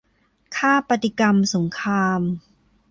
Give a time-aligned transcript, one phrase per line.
[0.55, 2.21] ค่าปฏิกรรมสงคราม